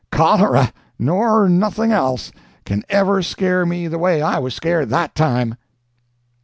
[0.11, 2.31] Cholera, nor nothing else,
[2.65, 5.53] can ever scare me the way I was scared that time."